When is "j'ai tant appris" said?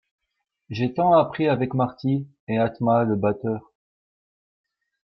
0.71-1.47